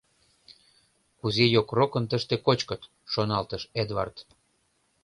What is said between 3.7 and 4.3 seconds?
Эдвард.